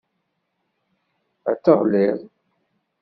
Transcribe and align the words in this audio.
Ad 1.49 1.59
teɣliḍ. 1.63 2.19